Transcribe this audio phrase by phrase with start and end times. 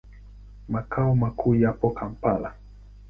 [0.69, 2.53] Makao makuu yapo Kampala.